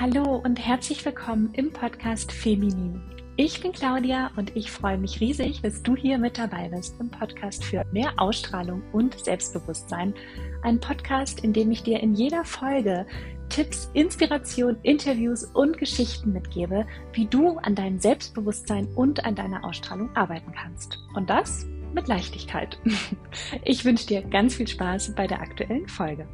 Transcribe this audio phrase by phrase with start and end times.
[0.00, 3.02] Hallo und herzlich willkommen im Podcast Feminin.
[3.34, 7.10] Ich bin Claudia und ich freue mich riesig, dass du hier mit dabei bist im
[7.10, 10.14] Podcast für mehr Ausstrahlung und Selbstbewusstsein.
[10.62, 13.06] Ein Podcast, in dem ich dir in jeder Folge
[13.48, 20.14] Tipps, Inspiration, Interviews und Geschichten mitgebe, wie du an deinem Selbstbewusstsein und an deiner Ausstrahlung
[20.14, 20.96] arbeiten kannst.
[21.16, 22.78] Und das mit Leichtigkeit.
[23.64, 26.28] Ich wünsche dir ganz viel Spaß bei der aktuellen Folge.